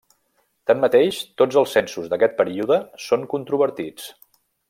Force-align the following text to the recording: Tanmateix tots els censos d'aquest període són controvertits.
Tanmateix 0.69 1.19
tots 1.41 1.59
els 1.61 1.75
censos 1.77 2.09
d'aquest 2.13 2.35
període 2.41 2.79
són 3.09 3.29
controvertits. 3.35 4.09